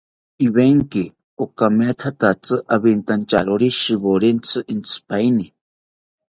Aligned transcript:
Ivenki 0.45 1.03
okamethatzi 1.43 2.55
awinantyawori 2.73 3.67
shiwerontzi 3.79 4.59
entzipaeni 4.71 5.45